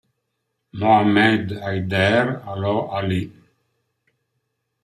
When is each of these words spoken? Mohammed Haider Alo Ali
Mohammed 0.71 1.49
Haider 1.61 2.41
Alo 2.47 2.87
Ali 2.89 3.29